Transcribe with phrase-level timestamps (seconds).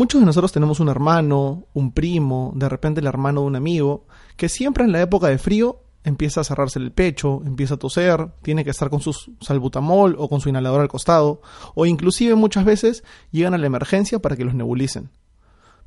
[0.00, 4.06] Muchos de nosotros tenemos un hermano, un primo, de repente el hermano de un amigo,
[4.38, 8.30] que siempre en la época de frío empieza a cerrarse el pecho, empieza a toser,
[8.40, 11.42] tiene que estar con su salbutamol o con su inhalador al costado,
[11.74, 15.10] o inclusive muchas veces llegan a la emergencia para que los nebulicen.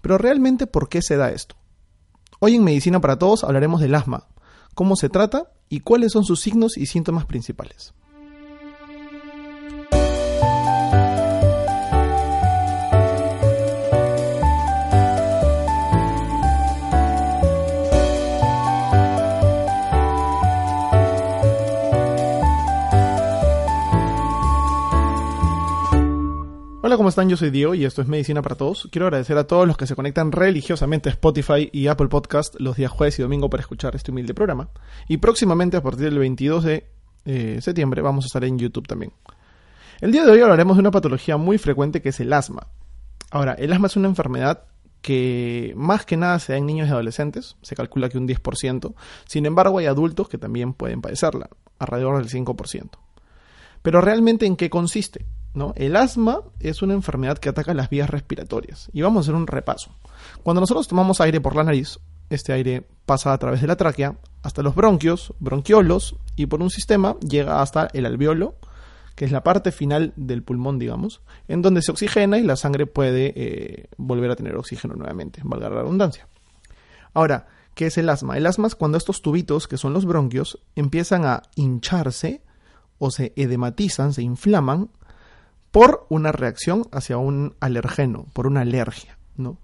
[0.02, 1.56] Pero realmente, ¿por qué se da esto?
[2.38, 4.28] Hoy en Medicina para Todos hablaremos del asma,
[4.76, 7.96] cómo se trata y cuáles son sus signos y síntomas principales.
[26.94, 27.28] Hola, ¿cómo están?
[27.28, 28.88] Yo soy Diego y esto es Medicina para Todos.
[28.92, 32.76] Quiero agradecer a todos los que se conectan religiosamente a Spotify y Apple Podcast los
[32.76, 34.70] días jueves y domingo para escuchar este humilde programa.
[35.08, 36.86] Y próximamente, a partir del 22 de
[37.26, 39.12] eh, septiembre, vamos a estar en YouTube también.
[40.02, 42.68] El día de hoy hablaremos de una patología muy frecuente que es el asma.
[43.32, 44.66] Ahora, el asma es una enfermedad
[45.02, 48.94] que más que nada se da en niños y adolescentes, se calcula que un 10%,
[49.26, 52.90] sin embargo hay adultos que también pueden padecerla, alrededor del 5%.
[53.82, 55.26] Pero realmente en qué consiste?
[55.54, 55.74] ¿No?
[55.76, 58.90] El asma es una enfermedad que ataca las vías respiratorias.
[58.94, 59.92] Y vamos a hacer un repaso.
[60.44, 64.16] Cuando nosotros tomamos aire por la nariz, este aire pasa a través de la tráquea
[64.42, 68.56] hasta los bronquios, bronquiolos, y por un sistema llega hasta el alveolo,
[69.16, 72.88] que es la parte final del pulmón, digamos, en donde se oxigena y la sangre
[72.88, 76.28] puede eh, volver a tener oxígeno nuevamente, valga la redundancia.
[77.14, 78.38] Ahora, ¿qué es el asma?
[78.38, 82.42] El asma es cuando estos tubitos, que son los bronquios, empiezan a hincharse
[82.98, 84.90] o se edematizan, se inflaman
[85.74, 89.58] por una reacción hacia un alergeno, por una alergia, ¿no?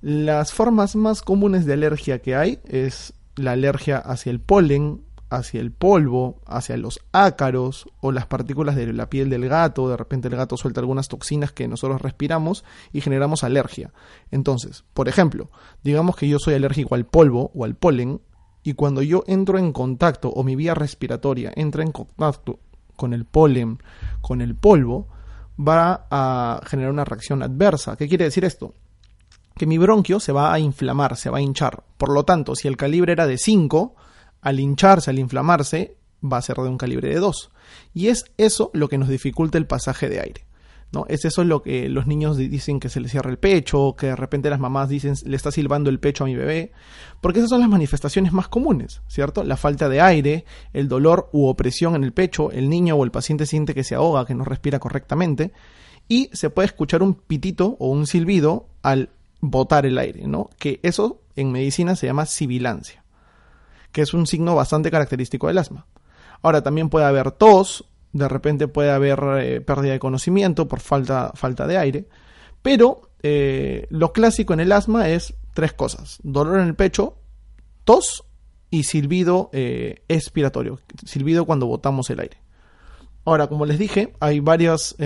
[0.00, 5.60] Las formas más comunes de alergia que hay es la alergia hacia el polen, hacia
[5.60, 9.88] el polvo, hacia los ácaros o las partículas de la piel del gato.
[9.88, 13.92] De repente el gato suelta algunas toxinas que nosotros respiramos y generamos alergia.
[14.30, 15.50] Entonces, por ejemplo,
[15.82, 18.20] digamos que yo soy alérgico al polvo o al polen
[18.62, 22.60] y cuando yo entro en contacto o mi vía respiratoria entra en contacto
[22.94, 23.78] con el polen,
[24.20, 25.08] con el polvo,
[25.58, 27.96] va a generar una reacción adversa.
[27.96, 28.74] ¿Qué quiere decir esto?
[29.56, 31.84] Que mi bronquio se va a inflamar, se va a hinchar.
[31.96, 33.94] Por lo tanto, si el calibre era de 5,
[34.40, 37.50] al hincharse, al inflamarse, va a ser de un calibre de 2.
[37.94, 40.46] Y es eso lo que nos dificulta el pasaje de aire.
[41.08, 44.16] Es eso lo que los niños dicen que se les cierra el pecho, que de
[44.16, 46.72] repente las mamás dicen le está silbando el pecho a mi bebé,
[47.22, 49.42] porque esas son las manifestaciones más comunes, ¿cierto?
[49.42, 50.44] La falta de aire,
[50.74, 53.94] el dolor u opresión en el pecho, el niño o el paciente siente que se
[53.94, 55.52] ahoga, que no respira correctamente,
[56.08, 59.08] y se puede escuchar un pitito o un silbido al
[59.40, 60.50] botar el aire, ¿no?
[60.58, 63.02] Que eso en medicina se llama sibilancia,
[63.92, 65.86] que es un signo bastante característico del asma.
[66.42, 71.32] Ahora también puede haber tos, de repente puede haber eh, pérdida de conocimiento por falta,
[71.34, 72.08] falta de aire,
[72.60, 77.16] pero eh, lo clásico en el asma es tres cosas, dolor en el pecho,
[77.84, 78.24] tos
[78.70, 82.38] y silbido eh, expiratorio, silbido cuando botamos el aire.
[83.24, 84.96] Ahora, como les dije, hay varias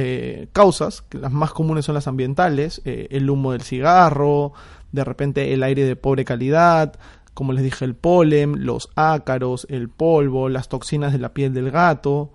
[0.53, 4.55] causas, que las más comunes son las ambientales, el humo del cigarro,
[4.91, 6.99] de repente el aire de pobre calidad,
[7.35, 11.71] como les dije, el polen, los ácaros, el polvo, las toxinas de la piel del
[11.71, 12.33] gato,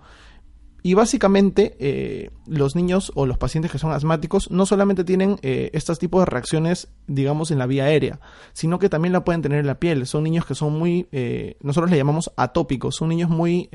[0.84, 5.70] y básicamente eh, los niños o los pacientes que son asmáticos no solamente tienen eh,
[5.74, 8.18] estos tipos de reacciones, digamos, en la vía aérea,
[8.52, 10.06] sino que también la pueden tener en la piel.
[10.06, 13.70] Son niños que son muy, eh, nosotros le llamamos atópicos, son niños muy,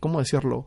[0.00, 0.66] ¿cómo decirlo?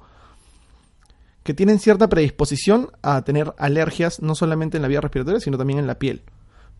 [1.43, 5.77] Que tienen cierta predisposición a tener alergias no solamente en la vía respiratoria, sino también
[5.77, 6.23] en la piel,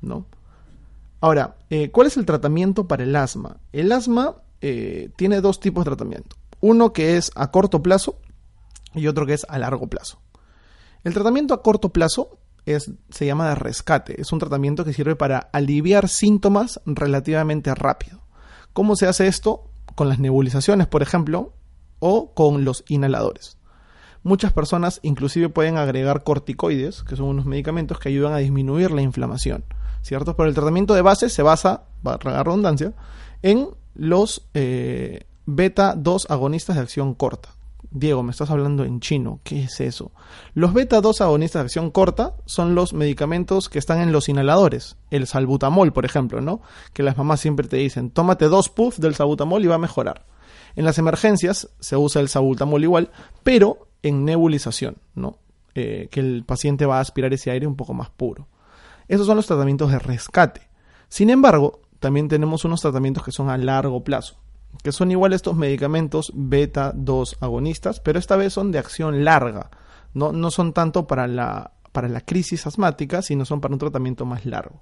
[0.02, 0.26] ¿no?
[1.22, 1.56] Ahora,
[1.92, 3.58] ¿cuál es el tratamiento para el asma?
[3.72, 6.36] El asma tiene dos tipos de tratamiento.
[6.62, 8.18] Uno que es a corto plazo,
[8.96, 10.20] y otro que es a largo plazo.
[11.04, 14.20] El tratamiento a corto plazo es, se llama de rescate.
[14.22, 18.22] Es un tratamiento que sirve para aliviar síntomas relativamente rápido.
[18.72, 19.70] ¿Cómo se hace esto?
[19.96, 21.54] Con las nebulizaciones, por ejemplo,
[22.00, 23.58] o con los inhaladores.
[24.24, 29.02] Muchas personas inclusive pueden agregar corticoides, que son unos medicamentos que ayudan a disminuir la
[29.02, 29.66] inflamación,
[30.02, 30.38] ¿cierto?
[30.38, 32.94] Pero el tratamiento de base se basa, para la redundancia,
[33.42, 37.50] en los eh, beta 2 agonistas de acción corta,
[37.96, 40.12] Diego, me estás hablando en chino, ¿qué es eso?
[40.56, 44.98] Los beta 2 agonistas de acción corta son los medicamentos que están en los inhaladores,
[45.12, 46.62] el salbutamol, por ejemplo, ¿no?
[46.94, 50.26] Que las mamás siempre te dicen, tómate dos puffs del salbutamol y va a mejorar.
[50.76, 53.12] En las emergencias se usa el salbutamol igual,
[53.44, 55.38] pero en nebulización, ¿no?
[55.76, 58.48] Eh, que el paciente va a aspirar ese aire un poco más puro.
[59.08, 60.68] Esos son los tratamientos de rescate.
[61.10, 64.38] Sin embargo, también tenemos unos tratamientos que son a largo plazo
[64.82, 69.70] que son igual estos medicamentos beta 2 agonistas, pero esta vez son de acción larga,
[70.14, 74.26] no, no son tanto para, la, para la crisis asmática, sino son para un tratamiento
[74.26, 74.82] más largo.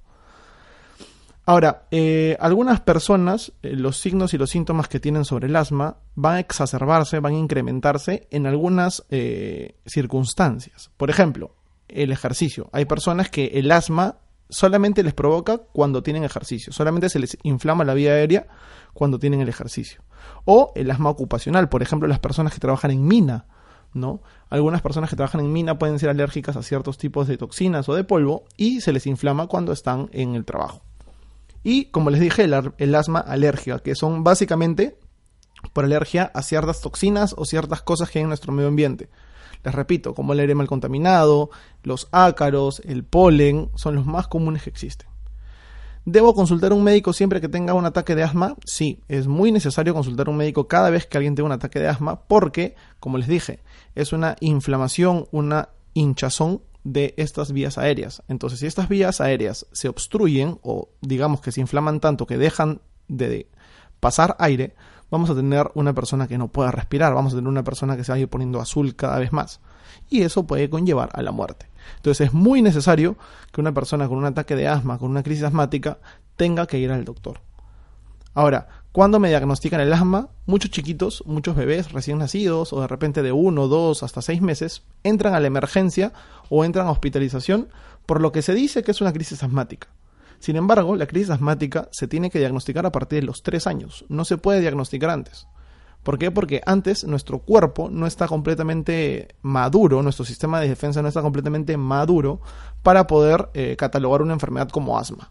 [1.46, 5.98] Ahora, eh, algunas personas, eh, los signos y los síntomas que tienen sobre el asma
[6.16, 10.92] van a exacerbarse, van a incrementarse en algunas eh, circunstancias.
[10.98, 11.56] Por ejemplo,
[11.88, 12.70] el ejercicio.
[12.72, 14.18] Hay personas que el asma
[14.52, 18.48] solamente les provoca cuando tienen ejercicio, solamente se les inflama la vía aérea
[18.94, 20.02] cuando tienen el ejercicio.
[20.46, 23.46] O el asma ocupacional, por ejemplo, las personas que trabajan en mina,
[23.94, 24.22] ¿no?
[24.50, 27.96] Algunas personas que trabajan en mina pueden ser alérgicas a ciertos tipos de toxinas o
[27.96, 30.82] de polvo y se les inflama cuando están en el trabajo.
[31.64, 34.98] Y como les dije, el, asma alérgica, que son básicamente
[35.74, 39.10] por alergia a ciertas toxinas o ciertas cosas que hay en nuestro medio ambiente.
[39.64, 41.50] Les repito, como el aire mal contaminado,
[41.84, 45.08] los ácaros, el polen, son los más comunes que existen.
[46.04, 48.56] ¿Debo consultar a un médico siempre que tenga un ataque de asma?
[48.66, 51.80] Sí, es muy necesario consultar a un médico cada vez que alguien tenga un ataque
[51.80, 53.60] de asma porque, como les dije,
[53.94, 58.24] es una inflamación, una hinchazón de estas vías aéreas.
[58.28, 62.82] Entonces, si estas vías aéreas se obstruyen o digamos que se inflaman tanto que dejan
[63.08, 63.48] de
[64.00, 64.74] pasar aire,
[65.12, 68.04] vamos a tener una persona que no pueda respirar, vamos a tener una persona que
[68.04, 69.60] se vaya poniendo azul cada vez más.
[70.10, 71.68] Y eso puede conllevar a la muerte.
[71.98, 73.18] Entonces es muy necesario
[73.52, 76.00] que una persona con un ataque de asma, con una crisis asmática,
[76.38, 77.42] tenga que ir al doctor.
[78.34, 83.22] Ahora, cuando me diagnostican el asma, muchos chiquitos, muchos bebés recién nacidos o de repente
[83.22, 86.14] de uno, dos, hasta seis meses, entran a la emergencia
[86.50, 87.68] o entran a hospitalización
[88.06, 89.88] por lo que se dice que es una crisis asmática.
[90.42, 94.06] Sin embargo, la crisis asmática se tiene que diagnosticar a partir de los tres años,
[94.10, 95.48] no se puede diagnosticar antes.
[96.02, 96.32] ¿Por qué?
[96.32, 101.78] Porque antes nuestro cuerpo no está completamente maduro, nuestro sistema de defensa no está completamente
[101.78, 102.42] maduro
[102.82, 105.30] para poder eh, catalogar una enfermedad como asma.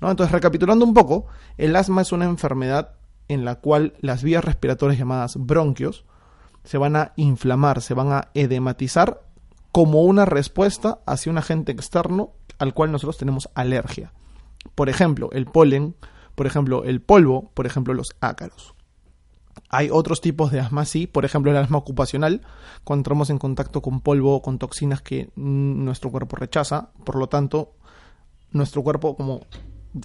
[0.00, 2.92] Entonces, recapitulando un poco, el asma es una enfermedad
[3.26, 6.04] en la cual las vías respiratorias llamadas bronquios
[6.62, 9.22] se van a inflamar, se van a edematizar
[9.72, 14.12] como una respuesta hacia un agente externo al cual nosotros tenemos alergia.
[14.74, 15.94] Por ejemplo, el polen,
[16.34, 18.74] por ejemplo, el polvo, por ejemplo, los ácaros.
[19.68, 22.42] Hay otros tipos de asma, sí, por ejemplo, el asma ocupacional,
[22.82, 27.28] cuando entramos en contacto con polvo o con toxinas que nuestro cuerpo rechaza, por lo
[27.28, 27.72] tanto,
[28.50, 29.46] nuestro cuerpo como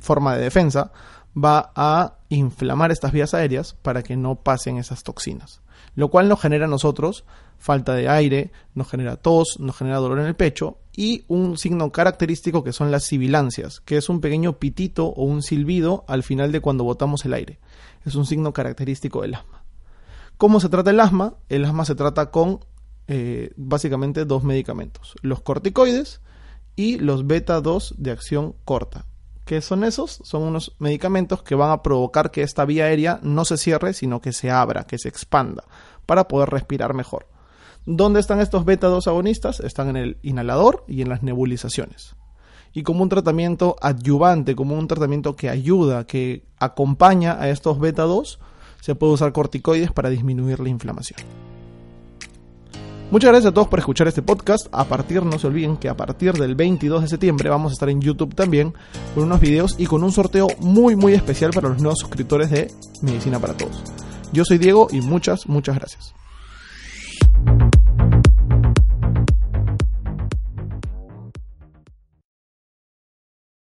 [0.01, 0.91] forma de defensa
[1.35, 5.61] va a inflamar estas vías aéreas para que no pasen esas toxinas.
[5.99, 7.25] Lo cual nos genera a nosotros
[7.57, 11.91] falta de aire, nos genera tos, nos genera dolor en el pecho y un signo
[11.91, 16.53] característico que son las sibilancias, que es un pequeño pitito o un silbido al final
[16.53, 17.59] de cuando botamos el aire.
[18.05, 19.65] Es un signo característico del asma.
[20.37, 21.33] ¿Cómo se trata el asma?
[21.49, 22.61] El asma se trata con
[23.09, 26.21] eh, básicamente dos medicamentos, los corticoides
[26.77, 29.05] y los beta 2 de acción corta.
[29.49, 30.19] ¿Qué son esos?
[30.21, 34.21] Son unos medicamentos que van a provocar que esta vía aérea no se cierre, sino
[34.21, 35.63] que se abra, que se expanda,
[36.05, 37.25] para poder respirar mejor.
[37.83, 39.59] ¿Dónde están estos beta-2 agonistas?
[39.59, 42.15] Están en el inhalador y en las nebulizaciones.
[42.73, 48.37] Y como un tratamiento adyuvante, como un tratamiento que ayuda, que acompaña a estos beta-2,
[48.81, 51.21] se puede usar corticoides para disminuir la inflamación.
[53.11, 54.67] Muchas gracias a todos por escuchar este podcast.
[54.71, 57.89] A partir, no se olviden que a partir del 22 de septiembre vamos a estar
[57.89, 58.73] en YouTube también
[59.15, 62.71] con unos videos y con un sorteo muy muy especial para los nuevos suscriptores de
[63.01, 63.81] Medicina para Todos.
[64.31, 66.13] Yo soy Diego y muchas, muchas gracias.